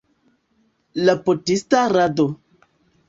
La 1.09 1.15
potista 1.27 1.85
rado. 1.97 2.27